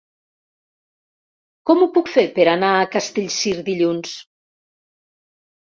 [1.69, 4.19] Com ho puc fer per anar a Castellcir dilluns?